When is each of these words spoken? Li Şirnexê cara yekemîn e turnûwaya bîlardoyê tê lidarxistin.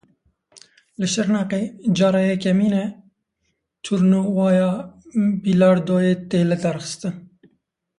Li 0.99 1.07
Şirnexê 1.13 1.61
cara 1.97 2.21
yekemîn 2.29 2.73
e 2.83 2.85
turnûwaya 3.83 4.71
bîlardoyê 5.43 6.13
tê 6.29 6.39
lidarxistin. 6.49 7.15